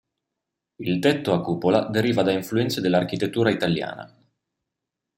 Il 0.77 0.97
tetto 0.97 1.31
a 1.31 1.43
cupola 1.43 1.85
deriva 1.85 2.23
da 2.23 2.31
influenze 2.31 2.81
dell'architettura 2.81 3.51
italiana. 3.51 4.11